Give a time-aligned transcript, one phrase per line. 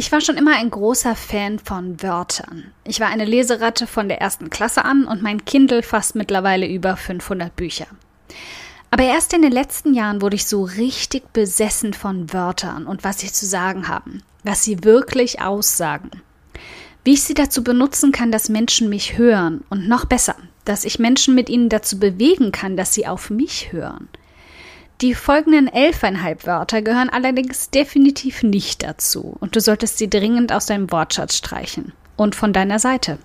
[0.00, 2.72] Ich war schon immer ein großer Fan von Wörtern.
[2.84, 6.96] Ich war eine Leseratte von der ersten Klasse an und mein Kindle fasst mittlerweile über
[6.96, 7.86] 500 Bücher.
[8.90, 13.18] Aber erst in den letzten Jahren wurde ich so richtig besessen von Wörtern und was
[13.18, 16.10] sie zu sagen haben, was sie wirklich aussagen.
[17.04, 20.98] Wie ich sie dazu benutzen kann, dass Menschen mich hören und noch besser, dass ich
[20.98, 24.08] Menschen mit ihnen dazu bewegen kann, dass sie auf mich hören.
[25.02, 29.34] Die folgenden elfeinhalb Wörter gehören allerdings definitiv nicht dazu.
[29.40, 31.94] Und du solltest sie dringend aus deinem Wortschatz streichen.
[32.16, 33.16] Und von deiner Seite.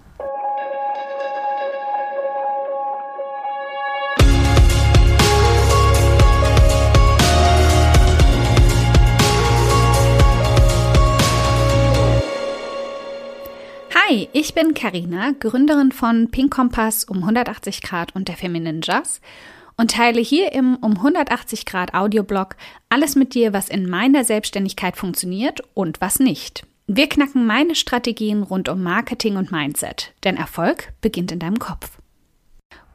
[13.93, 19.19] Hi, ich bin Karina, Gründerin von Pink Kompass um 180 Grad und der Feminine Jazz
[19.77, 22.55] und teile hier im um 180 Grad Audioblog
[22.89, 26.65] alles mit dir, was in meiner Selbstständigkeit funktioniert und was nicht.
[26.87, 31.97] Wir knacken meine Strategien rund um Marketing und Mindset, denn Erfolg beginnt in deinem Kopf.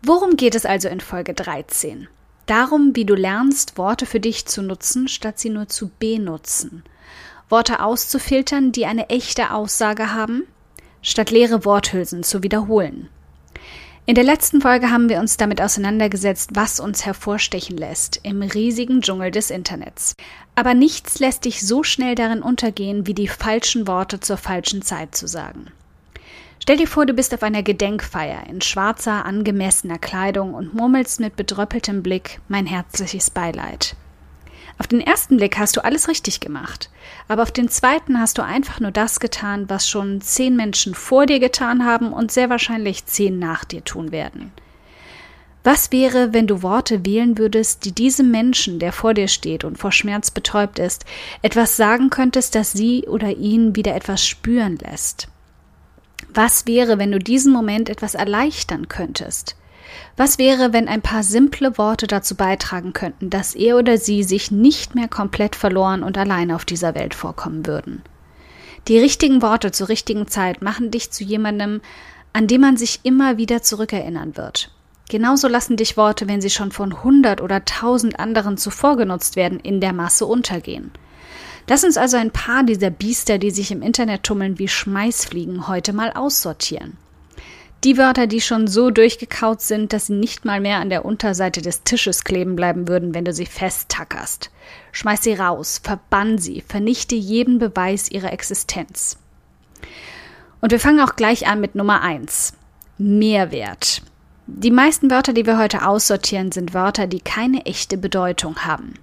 [0.03, 2.09] Worum geht es also in Folge 13?
[2.47, 6.85] Darum, wie du lernst, Worte für dich zu nutzen, statt sie nur zu benutzen.
[7.49, 10.45] Worte auszufiltern, die eine echte Aussage haben,
[11.03, 13.09] statt leere Worthülsen zu wiederholen.
[14.11, 19.03] In der letzten Folge haben wir uns damit auseinandergesetzt, was uns hervorstechen lässt im riesigen
[19.03, 20.17] Dschungel des Internets.
[20.57, 25.15] Aber nichts lässt dich so schnell darin untergehen, wie die falschen Worte zur falschen Zeit
[25.15, 25.67] zu sagen.
[26.59, 31.37] Stell dir vor, du bist auf einer Gedenkfeier in schwarzer, angemessener Kleidung und murmelst mit
[31.37, 33.95] bedröppeltem Blick mein herzliches Beileid.
[34.81, 36.89] Auf den ersten Blick hast du alles richtig gemacht,
[37.29, 41.27] aber auf den zweiten hast du einfach nur das getan, was schon zehn Menschen vor
[41.27, 44.53] dir getan haben und sehr wahrscheinlich zehn nach dir tun werden.
[45.65, 49.77] Was wäre, wenn du Worte wählen würdest, die diesem Menschen, der vor dir steht und
[49.77, 51.05] vor Schmerz betäubt ist,
[51.43, 55.29] etwas sagen könntest, das sie oder ihn wieder etwas spüren lässt?
[56.33, 59.57] Was wäre, wenn du diesen Moment etwas erleichtern könntest?
[60.17, 64.51] Was wäre, wenn ein paar simple Worte dazu beitragen könnten, dass er oder sie sich
[64.51, 68.03] nicht mehr komplett verloren und allein auf dieser Welt vorkommen würden?
[68.89, 71.81] Die richtigen Worte zur richtigen Zeit machen dich zu jemandem,
[72.33, 74.71] an dem man sich immer wieder zurückerinnern wird.
[75.09, 79.59] Genauso lassen dich Worte, wenn sie schon von hundert oder tausend anderen zuvor genutzt werden,
[79.59, 80.93] in der Masse untergehen.
[81.69, 85.93] Lass uns also ein paar dieser Biester, die sich im Internet tummeln wie Schmeißfliegen, heute
[85.93, 86.97] mal aussortieren.
[87.83, 91.63] Die Wörter, die schon so durchgekaut sind, dass sie nicht mal mehr an der Unterseite
[91.63, 94.51] des Tisches kleben bleiben würden, wenn du sie festtackerst.
[94.93, 99.17] Schmeiß sie raus, verbann sie, vernichte jeden Beweis ihrer Existenz.
[100.61, 102.53] Und wir fangen auch gleich an mit Nummer eins:
[102.99, 104.03] Mehrwert.
[104.47, 108.95] Die meisten Wörter, die wir heute aussortieren, sind Wörter, die keine echte Bedeutung haben.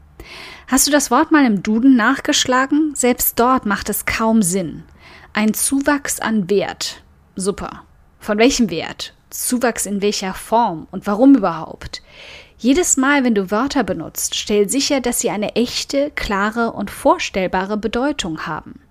[0.68, 2.94] Hast du das Wort mal im Duden nachgeschlagen?
[2.94, 4.84] Selbst dort macht es kaum Sinn.
[5.34, 7.02] Ein Zuwachs an Wert.
[7.36, 7.84] Super.
[8.28, 9.14] Von welchem Wert?
[9.30, 12.02] Zuwachs in welcher Form und warum überhaupt?
[12.58, 17.78] Jedes Mal, wenn du Wörter benutzt, stell sicher, dass sie eine echte, klare und vorstellbare
[17.78, 18.82] Bedeutung haben.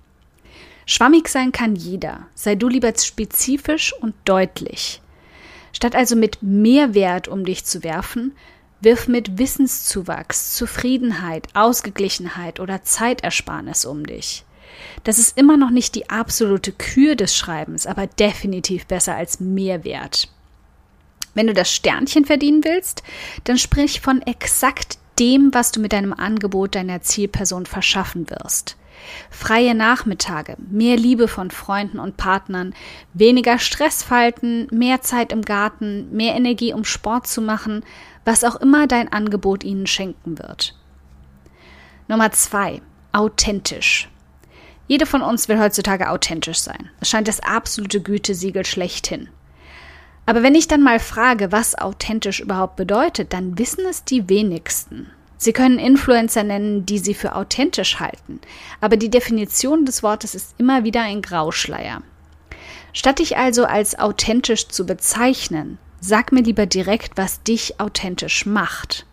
[0.87, 5.03] Schwammig sein kann jeder, sei du lieber spezifisch und deutlich.
[5.75, 8.35] Statt also mit Mehrwert um dich zu werfen,
[8.81, 14.46] wirf mit Wissenszuwachs, Zufriedenheit, Ausgeglichenheit oder Zeitersparnis um dich.
[15.05, 20.29] Das ist immer noch nicht die absolute Kür des Schreibens, aber definitiv besser als Mehrwert.
[21.35, 23.03] Wenn du das Sternchen verdienen willst,
[23.45, 28.77] dann sprich von exakt dem, was du mit deinem Angebot deiner Zielperson verschaffen wirst.
[29.31, 32.75] Freie Nachmittage, mehr Liebe von Freunden und Partnern,
[33.13, 37.85] weniger Stressfalten, mehr Zeit im Garten, mehr Energie, um Sport zu machen,
[38.25, 40.75] was auch immer dein Angebot ihnen schenken wird.
[42.09, 42.81] Nummer zwei,
[43.13, 44.09] authentisch.
[44.89, 46.91] Jede von uns will heutzutage authentisch sein.
[47.01, 49.29] Es scheint das absolute Gütesiegel schlechthin.
[50.27, 55.11] Aber wenn ich dann mal frage, was authentisch überhaupt bedeutet, dann wissen es die wenigsten.
[55.39, 58.41] Sie können Influencer nennen, die sie für authentisch halten,
[58.81, 62.03] aber die Definition des Wortes ist immer wieder ein Grauschleier.
[62.93, 69.05] Statt dich also als authentisch zu bezeichnen, sag mir lieber direkt, was dich authentisch macht.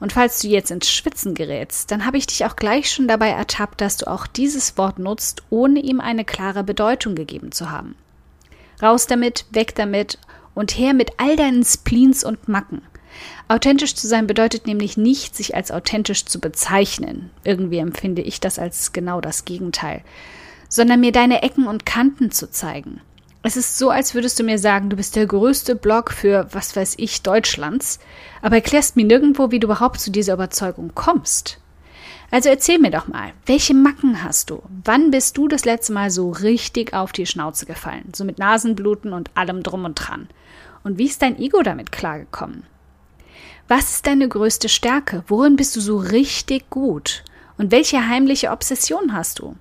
[0.00, 3.30] Und falls du jetzt ins Schwitzen gerätst, dann habe ich dich auch gleich schon dabei
[3.30, 7.96] ertappt, dass du auch dieses Wort nutzt, ohne ihm eine klare Bedeutung gegeben zu haben.
[8.80, 10.18] Raus damit, weg damit
[10.54, 12.82] und her mit all deinen Spleens und Macken.
[13.48, 17.30] Authentisch zu sein bedeutet nämlich nicht, sich als authentisch zu bezeichnen.
[17.42, 20.02] Irgendwie empfinde ich das als genau das Gegenteil.
[20.68, 23.00] Sondern mir deine Ecken und Kanten zu zeigen.
[23.42, 26.74] Es ist so, als würdest du mir sagen, du bist der größte Blog für, was
[26.74, 28.00] weiß ich, Deutschlands,
[28.42, 31.58] aber erklärst mir nirgendwo, wie du überhaupt zu dieser Überzeugung kommst.
[32.30, 34.62] Also erzähl mir doch mal, welche Macken hast du?
[34.84, 38.12] Wann bist du das letzte Mal so richtig auf die Schnauze gefallen?
[38.14, 40.28] So mit Nasenbluten und allem drum und dran.
[40.82, 42.64] Und wie ist dein Ego damit klargekommen?
[43.68, 45.24] Was ist deine größte Stärke?
[45.28, 47.22] Worin bist du so richtig gut?
[47.56, 49.56] Und welche heimliche Obsession hast du?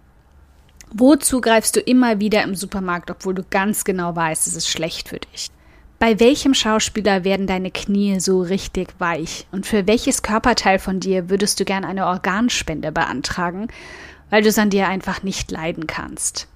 [0.93, 5.09] Wozu greifst du immer wieder im Supermarkt, obwohl du ganz genau weißt, es ist schlecht
[5.09, 5.49] für dich?
[5.99, 9.47] Bei welchem Schauspieler werden deine Knie so richtig weich?
[9.51, 13.67] Und für welches Körperteil von dir würdest du gern eine Organspende beantragen,
[14.29, 16.47] weil du es an dir einfach nicht leiden kannst?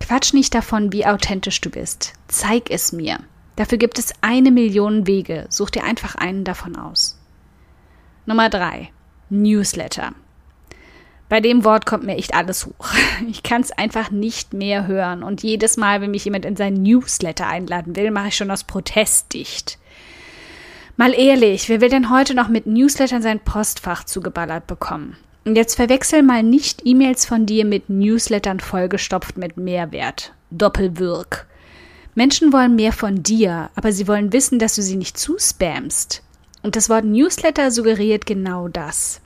[0.00, 2.14] Quatsch nicht davon, wie authentisch du bist.
[2.28, 3.18] Zeig es mir.
[3.56, 5.46] Dafür gibt es eine Million Wege.
[5.48, 7.18] Such dir einfach einen davon aus.
[8.24, 8.90] Nummer drei:
[9.30, 10.12] Newsletter.
[11.28, 12.88] Bei dem Wort kommt mir echt alles hoch.
[13.28, 15.22] Ich kann es einfach nicht mehr hören.
[15.22, 18.64] Und jedes Mal, wenn mich jemand in sein Newsletter einladen will, mache ich schon aus
[18.64, 19.78] Protest dicht.
[20.98, 25.16] Mal ehrlich, wer will denn heute noch mit Newslettern sein Postfach zugeballert bekommen?
[25.44, 30.32] Und jetzt verwechsel mal nicht E-Mails von dir mit Newslettern vollgestopft mit Mehrwert.
[30.50, 31.46] Doppelwirk.
[32.14, 36.22] Menschen wollen mehr von dir, aber sie wollen wissen, dass du sie nicht zuspammst.
[36.62, 39.20] Und das Wort Newsletter suggeriert genau das.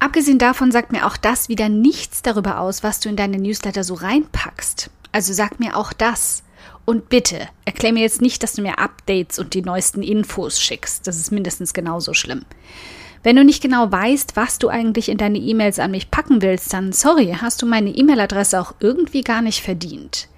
[0.00, 3.84] Abgesehen davon sagt mir auch das wieder nichts darüber aus, was du in deine Newsletter
[3.84, 4.90] so reinpackst.
[5.12, 6.42] Also sag mir auch das.
[6.86, 11.06] Und bitte, erklär mir jetzt nicht, dass du mir Updates und die neuesten Infos schickst.
[11.06, 12.46] Das ist mindestens genauso schlimm.
[13.22, 16.72] Wenn du nicht genau weißt, was du eigentlich in deine E-Mails an mich packen willst,
[16.72, 20.28] dann sorry, hast du meine E-Mail-Adresse auch irgendwie gar nicht verdient.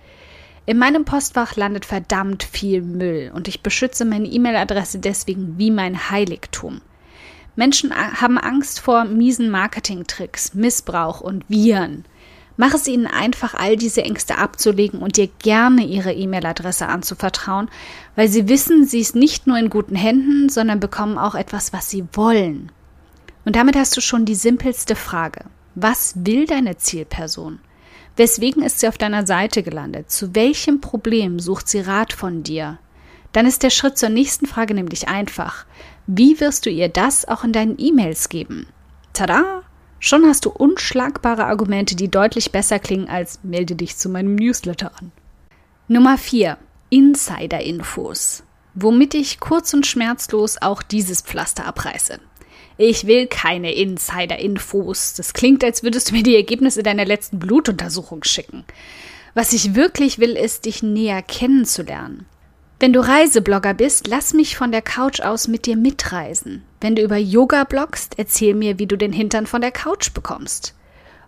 [0.66, 6.10] In meinem Postfach landet verdammt viel Müll und ich beschütze meine E-Mail-Adresse deswegen wie mein
[6.10, 6.80] Heiligtum.
[7.54, 12.04] Menschen haben Angst vor miesen Marketingtricks, Missbrauch und Viren.
[12.56, 17.68] Mach es ihnen einfach, all diese Ängste abzulegen und dir gerne ihre E-Mail-Adresse anzuvertrauen,
[18.14, 21.88] weil sie wissen, sie ist nicht nur in guten Händen, sondern bekommen auch etwas, was
[21.88, 22.70] sie wollen.
[23.44, 25.44] Und damit hast du schon die simpelste Frage.
[25.74, 27.58] Was will deine Zielperson?
[28.16, 30.10] Weswegen ist sie auf deiner Seite gelandet?
[30.10, 32.78] Zu welchem Problem sucht sie Rat von dir?
[33.32, 35.64] Dann ist der Schritt zur nächsten Frage nämlich einfach.
[36.06, 38.66] Wie wirst du ihr das auch in deinen E-Mails geben?
[39.12, 39.62] Tada!
[40.00, 44.90] Schon hast du unschlagbare Argumente, die deutlich besser klingen als melde dich zu meinem Newsletter
[44.98, 45.12] an.
[45.86, 46.58] Nummer 4.
[46.90, 48.42] Insider-Infos.
[48.74, 52.18] Womit ich kurz und schmerzlos auch dieses Pflaster abreiße.
[52.78, 55.14] Ich will keine Insider-Infos.
[55.14, 58.64] Das klingt, als würdest du mir die Ergebnisse deiner letzten Blutuntersuchung schicken.
[59.34, 62.26] Was ich wirklich will, ist, dich näher kennenzulernen.
[62.82, 66.64] Wenn du Reiseblogger bist, lass mich von der Couch aus mit dir mitreisen.
[66.80, 70.74] Wenn du über Yoga bloggst, erzähl mir, wie du den Hintern von der Couch bekommst.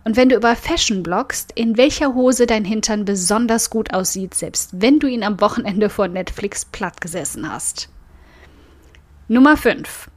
[0.03, 4.71] Und wenn du über Fashion bloggst, in welcher Hose dein Hintern besonders gut aussieht, selbst
[4.73, 7.87] wenn du ihn am Wochenende vor Netflix platt gesessen hast.
[9.29, 10.09] Nummer 5.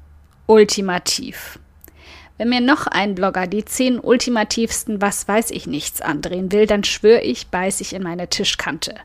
[0.48, 1.60] Ultimativ.
[2.36, 6.82] Wenn mir noch ein Blogger die zehn ultimativsten Was weiß ich nichts andrehen will, dann
[6.82, 8.96] schwöre ich, beiß ich in meine Tischkante.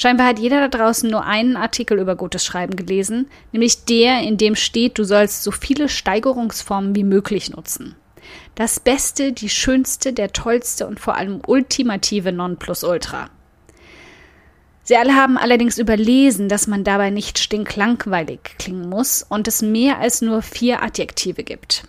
[0.00, 4.36] Scheinbar hat jeder da draußen nur einen Artikel über gutes Schreiben gelesen, nämlich der, in
[4.36, 7.96] dem steht, du sollst so viele Steigerungsformen wie möglich nutzen.
[8.54, 13.28] Das Beste, die schönste, der tollste und vor allem ultimative Nonplusultra.
[14.84, 19.98] Sie alle haben allerdings überlesen, dass man dabei nicht stinklangweilig klingen muss und es mehr
[19.98, 21.88] als nur vier Adjektive gibt.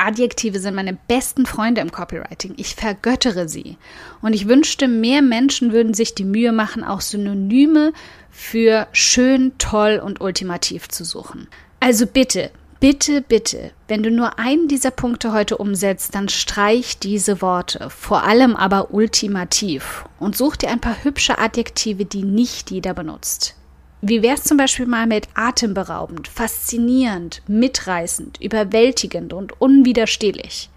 [0.00, 2.54] Adjektive sind meine besten Freunde im Copywriting.
[2.56, 3.76] Ich vergöttere sie.
[4.22, 7.92] Und ich wünschte, mehr Menschen würden sich die Mühe machen, auch Synonyme
[8.30, 11.48] für schön, toll und ultimativ zu suchen.
[11.80, 17.42] Also bitte, bitte, bitte, wenn du nur einen dieser Punkte heute umsetzt, dann streich diese
[17.42, 22.94] Worte, vor allem aber ultimativ und such dir ein paar hübsche Adjektive, die nicht jeder
[22.94, 23.54] benutzt.
[24.02, 30.70] Wie wär's zum Beispiel mal mit atemberaubend, faszinierend, mitreißend, überwältigend und unwiderstehlich?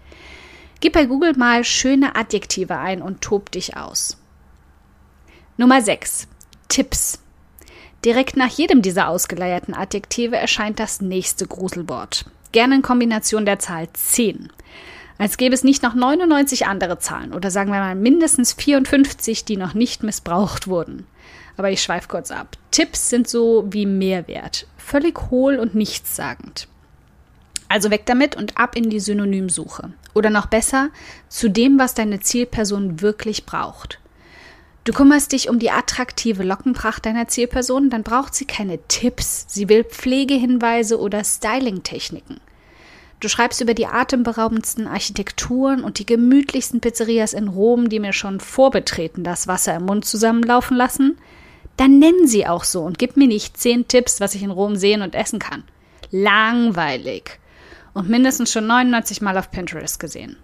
[0.80, 4.18] Gib bei Google mal schöne Adjektive ein und tob dich aus.
[5.56, 6.28] Nummer 6.
[6.68, 7.20] Tipps.
[8.04, 12.26] Direkt nach jedem dieser ausgeleierten Adjektive erscheint das nächste Gruselwort.
[12.52, 14.50] Gerne in Kombination der Zahl 10.
[15.16, 19.56] Als gäbe es nicht noch 99 andere Zahlen oder sagen wir mal mindestens 54, die
[19.56, 21.06] noch nicht missbraucht wurden.
[21.56, 22.56] Aber ich schweife kurz ab.
[22.70, 24.66] Tipps sind so wie Mehrwert.
[24.76, 26.68] Völlig hohl und nichtssagend.
[27.68, 29.90] Also weg damit und ab in die Synonymsuche.
[30.14, 30.90] Oder noch besser,
[31.28, 33.98] zu dem, was deine Zielperson wirklich braucht.
[34.84, 39.46] Du kümmerst dich um die attraktive Lockenpracht deiner Zielperson, dann braucht sie keine Tipps.
[39.48, 42.38] Sie will Pflegehinweise oder Styling-Techniken.
[43.18, 48.40] Du schreibst über die atemberaubendsten Architekturen und die gemütlichsten Pizzerias in Rom, die mir schon
[48.40, 51.16] vorbetreten das Wasser im Mund zusammenlaufen lassen
[51.76, 54.76] dann nenn sie auch so und gib mir nicht zehn Tipps, was ich in Rom
[54.76, 55.64] sehen und essen kann.
[56.10, 57.38] Langweilig.
[57.94, 60.36] und mindestens schon 99 Mal auf Pinterest gesehen.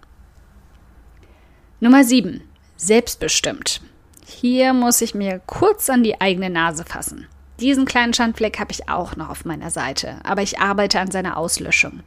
[1.81, 2.41] Nummer 7.
[2.77, 3.81] Selbstbestimmt.
[4.25, 7.27] Hier muss ich mir kurz an die eigene Nase fassen.
[7.59, 11.37] Diesen kleinen Schandfleck habe ich auch noch auf meiner Seite, aber ich arbeite an seiner
[11.37, 11.99] Auslöschung.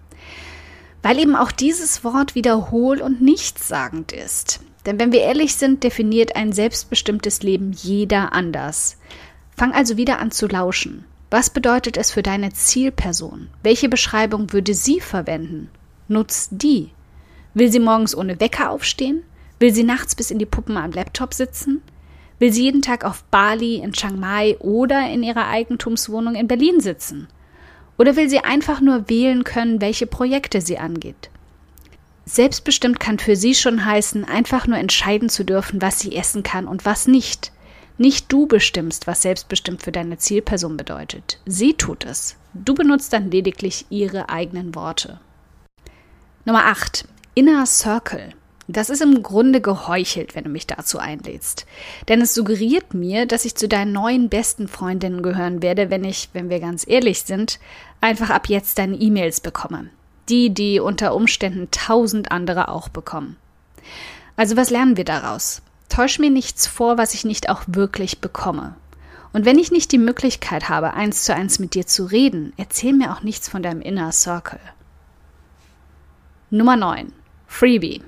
[1.02, 4.60] Weil eben auch dieses Wort wiederhol- und nichtssagend ist.
[4.86, 8.98] Denn wenn wir ehrlich sind, definiert ein selbstbestimmtes Leben jeder anders.
[9.56, 11.04] Fang also wieder an zu lauschen.
[11.30, 13.48] Was bedeutet es für deine Zielperson?
[13.62, 15.70] Welche Beschreibung würde sie verwenden?
[16.06, 16.90] Nutz die.
[17.54, 19.22] Will sie morgens ohne Wecker aufstehen?
[19.58, 21.82] Will sie nachts bis in die Puppen am Laptop sitzen?
[22.38, 26.80] Will sie jeden Tag auf Bali, in Chiang Mai oder in ihrer Eigentumswohnung in Berlin
[26.80, 27.28] sitzen?
[27.96, 31.30] Oder will sie einfach nur wählen können, welche Projekte sie angeht?
[32.26, 36.66] Selbstbestimmt kann für sie schon heißen, einfach nur entscheiden zu dürfen, was sie essen kann
[36.66, 37.52] und was nicht.
[37.96, 41.38] Nicht du bestimmst, was selbstbestimmt für deine Zielperson bedeutet.
[41.46, 42.36] Sie tut es.
[42.54, 45.20] Du benutzt dann lediglich ihre eigenen Worte.
[46.44, 47.06] Nummer 8.
[47.34, 48.30] Inner Circle.
[48.66, 51.66] Das ist im Grunde geheuchelt, wenn du mich dazu einlädst.
[52.08, 56.30] Denn es suggeriert mir, dass ich zu deinen neuen besten Freundinnen gehören werde, wenn ich,
[56.32, 57.60] wenn wir ganz ehrlich sind,
[58.00, 59.90] einfach ab jetzt deine E-Mails bekomme.
[60.28, 63.36] Die, die unter Umständen tausend andere auch bekommen.
[64.36, 65.62] Also was lernen wir daraus?
[65.88, 68.74] Täusch mir nichts vor, was ich nicht auch wirklich bekomme.
[69.32, 72.92] Und wenn ich nicht die Möglichkeit habe, eins zu eins mit dir zu reden, erzähl
[72.92, 74.60] mir auch nichts von deinem Inner Circle.
[76.50, 77.12] Nummer 9.
[77.46, 78.02] Freebie.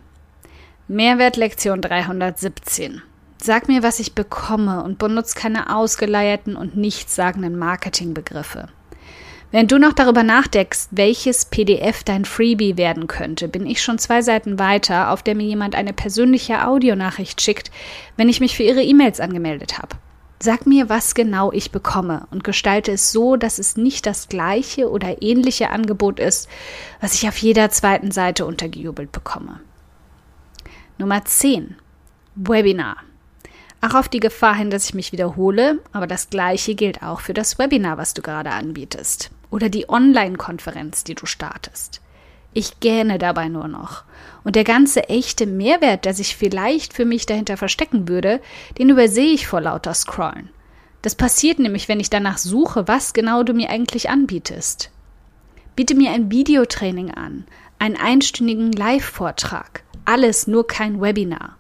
[0.89, 3.03] Mehrwertlektion 317.
[3.43, 8.69] Sag mir, was ich bekomme und benutze keine ausgeleierten und nichtssagenden Marketingbegriffe.
[9.53, 14.21] Wenn du noch darüber nachdenkst, welches PDF dein Freebie werden könnte, bin ich schon zwei
[14.21, 17.71] Seiten weiter, auf der mir jemand eine persönliche Audionachricht schickt,
[18.17, 19.97] wenn ich mich für ihre E-Mails angemeldet habe.
[20.41, 24.91] Sag mir, was genau ich bekomme und gestalte es so, dass es nicht das gleiche
[24.91, 26.49] oder ähnliche Angebot ist,
[27.01, 29.61] was ich auf jeder zweiten Seite untergejubelt bekomme.
[30.99, 31.77] Nummer 10.
[32.35, 32.97] Webinar.
[33.81, 37.35] Auch auf die Gefahr hin, dass ich mich wiederhole, aber das gleiche gilt auch für
[37.35, 39.31] das Webinar, was du gerade anbietest.
[39.51, 42.01] Oder die Online-Konferenz, die du startest.
[42.53, 44.05] Ich gähne dabei nur noch.
[44.43, 48.41] Und der ganze echte Mehrwert, der sich vielleicht für mich dahinter verstecken würde,
[48.79, 50.49] den übersehe ich vor lauter Scrollen.
[51.03, 54.91] Das passiert nämlich, wenn ich danach suche, was genau du mir eigentlich anbietest.
[55.77, 57.45] Biete mir ein Videotraining an,
[57.79, 61.59] einen einstündigen Live-Vortrag, alles, nur kein Webinar.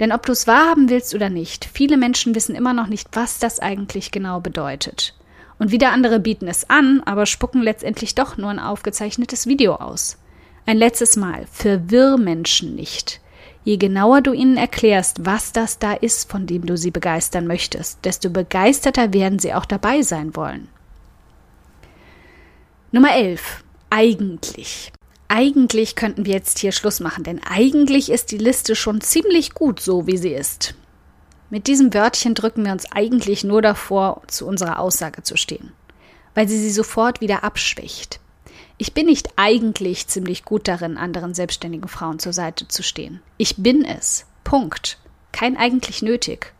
[0.00, 3.38] Denn ob du es wahrhaben willst oder nicht, viele Menschen wissen immer noch nicht, was
[3.38, 5.14] das eigentlich genau bedeutet.
[5.58, 10.18] Und wieder andere bieten es an, aber spucken letztendlich doch nur ein aufgezeichnetes Video aus.
[10.66, 13.20] Ein letztes Mal, verwirr Menschen nicht.
[13.64, 18.04] Je genauer du ihnen erklärst, was das da ist, von dem du sie begeistern möchtest,
[18.04, 20.68] desto begeisterter werden sie auch dabei sein wollen.
[22.92, 23.64] Nummer 11.
[23.90, 24.92] Eigentlich.
[25.28, 29.80] Eigentlich könnten wir jetzt hier Schluss machen, denn eigentlich ist die Liste schon ziemlich gut
[29.80, 30.74] so, wie sie ist.
[31.50, 35.72] Mit diesem Wörtchen drücken wir uns eigentlich nur davor, zu unserer Aussage zu stehen,
[36.34, 38.20] weil sie sie sofort wieder abschwächt.
[38.78, 43.22] Ich bin nicht eigentlich ziemlich gut darin, anderen selbstständigen Frauen zur Seite zu stehen.
[43.38, 44.26] Ich bin es.
[44.44, 44.98] Punkt.
[45.32, 46.52] Kein eigentlich nötig.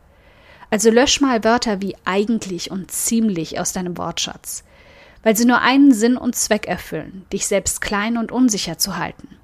[0.71, 4.65] Also lösch mal Wörter wie eigentlich und ziemlich aus deinem Wortschatz
[5.27, 9.36] weil sie nur einen Sinn und Zweck erfüllen, dich selbst klein und unsicher zu halten.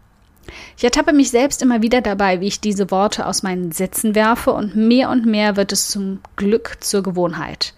[0.76, 4.52] Ich ertappe mich selbst immer wieder dabei, wie ich diese Worte aus meinen Sätzen werfe
[4.52, 7.74] und mehr und mehr wird es zum Glück zur Gewohnheit,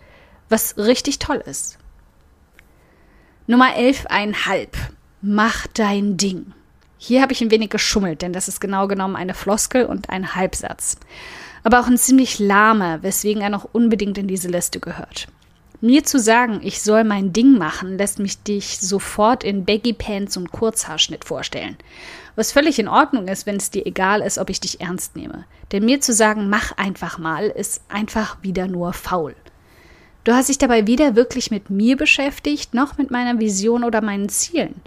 [0.49, 1.79] was richtig toll ist.
[3.47, 4.69] Nummer 11,5.
[5.21, 6.53] Mach dein Ding.
[6.97, 10.35] Hier habe ich ein wenig geschummelt, denn das ist genau genommen eine Floskel und ein
[10.35, 10.97] Halbsatz.
[11.63, 15.29] Aber auch ein ziemlich lahmer, weswegen er noch unbedingt in diese Liste gehört.
[15.85, 20.35] Mir zu sagen, ich soll mein Ding machen, lässt mich dich sofort in Baggy Pants
[20.39, 21.77] und Kurzhaarschnitt vorstellen.
[22.37, 25.45] Was völlig in Ordnung ist, wenn es dir egal ist, ob ich dich ernst nehme.
[25.73, 29.37] Denn mir zu sagen, mach einfach mal, ist einfach wieder nur faul.
[30.25, 34.31] Du hast dich dabei weder wirklich mit mir beschäftigt, noch mit meiner Vision oder meinen
[34.31, 34.81] Zielen.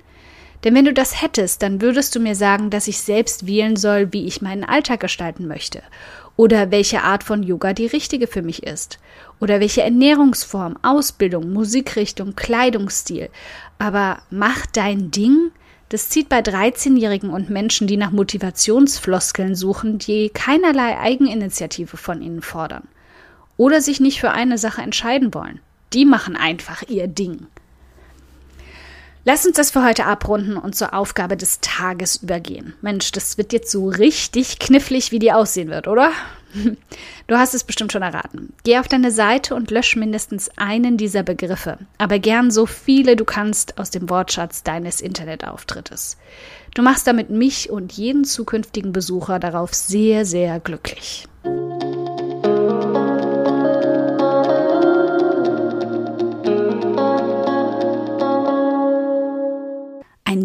[0.64, 4.12] Denn wenn du das hättest, dann würdest du mir sagen, dass ich selbst wählen soll,
[4.12, 5.82] wie ich meinen Alltag gestalten möchte
[6.36, 9.00] oder welche Art von Yoga die richtige für mich ist
[9.40, 13.30] oder welche Ernährungsform, Ausbildung, Musikrichtung, Kleidungsstil.
[13.80, 15.52] Aber mach dein Ding,
[15.90, 22.42] das zieht bei 13-Jährigen und Menschen, die nach Motivationsfloskeln suchen, die keinerlei Eigeninitiative von ihnen
[22.42, 22.88] fordern
[23.58, 25.60] oder sich nicht für eine Sache entscheiden wollen.
[25.94, 27.48] Die machen einfach ihr Ding.
[29.30, 32.76] Lass uns das für heute abrunden und zur Aufgabe des Tages übergehen.
[32.80, 36.14] Mensch, das wird jetzt so richtig knifflig, wie die aussehen wird, oder?
[37.28, 38.54] Du hast es bestimmt schon erraten.
[38.64, 43.26] Geh auf deine Seite und lösch mindestens einen dieser Begriffe, aber gern so viele du
[43.26, 46.16] kannst aus dem Wortschatz deines Internetauftrittes.
[46.74, 51.28] Du machst damit mich und jeden zukünftigen Besucher darauf sehr, sehr glücklich.